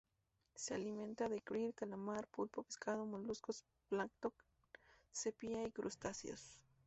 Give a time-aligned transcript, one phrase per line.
[0.55, 4.33] Se alimentan de kril, calamar, pulpo, pescado, moluscos, plancton,
[5.11, 6.41] sepia y crustáceos.